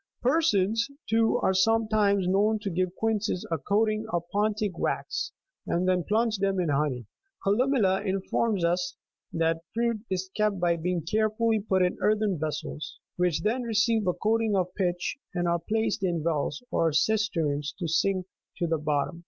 Persons, 0.23 0.89
too, 1.07 1.37
are 1.43 1.53
sometimes 1.53 2.27
known 2.27 2.57
to 2.63 2.71
give 2.71 2.95
quinces 2.95 3.45
a 3.51 3.59
coating 3.59 4.07
of 4.11 4.23
Pontic 4.33 4.71
8 4.73 4.79
wax, 4.79 5.31
and 5.67 5.87
then 5.87 6.03
plunge 6.03 6.39
them 6.39 6.59
in 6.59 6.69
honey. 6.69 7.05
Columella39 7.45 8.07
informs 8.07 8.65
us, 8.65 8.95
that 9.31 9.61
fruit 9.75 9.99
is 10.09 10.31
kept 10.35 10.59
by 10.59 10.75
being 10.75 11.03
carefully 11.05 11.59
put 11.59 11.83
in 11.83 11.99
earthen 12.01 12.39
vessels, 12.39 12.99
which 13.17 13.41
then 13.43 13.61
receive 13.61 14.07
a 14.07 14.13
coating 14.13 14.55
of 14.55 14.73
pitch, 14.73 15.17
and 15.35 15.47
are 15.47 15.59
placed 15.59 16.03
in 16.03 16.23
wells 16.23 16.63
or 16.71 16.91
cisterns 16.91 17.71
to 17.77 17.87
sink 17.87 18.25
to 18.57 18.65
the 18.65 18.79
bottom. 18.79 19.19